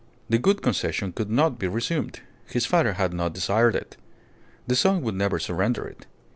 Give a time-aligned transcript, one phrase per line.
[0.29, 2.21] The Gould Concession could not be resumed.
[2.47, 3.97] His father had not desired it.
[4.65, 6.07] The son would never surrender it.